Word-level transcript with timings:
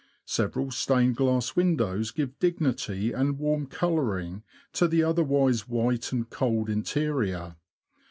Several 0.25 0.71
stained 0.71 1.15
glass 1.17 1.55
windows 1.55 2.09
give 2.09 2.39
dignity 2.39 3.13
and 3.13 3.37
warm 3.37 3.67
colouring 3.67 4.41
to 4.73 4.87
the 4.87 5.03
otherwise 5.03 5.67
white 5.67 6.11
and 6.11 6.27
cold 6.27 6.71
interior. 6.71 7.55